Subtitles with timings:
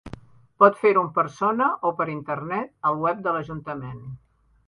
[0.61, 4.03] Pot fer-ho en persona o per internet, al web de l'ajuntament.